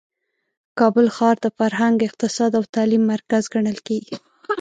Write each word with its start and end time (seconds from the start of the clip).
کابل 0.79 1.07
ښار 1.15 1.35
د 1.41 1.47
فرهنګ، 1.57 1.97
اقتصاد 2.07 2.51
او 2.59 2.63
تعلیم 2.75 3.03
مرکز 3.13 3.43
ګڼل 3.53 3.77
کیږي. 3.87 4.15